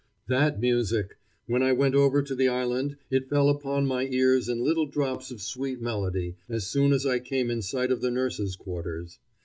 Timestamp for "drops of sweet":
4.87-5.79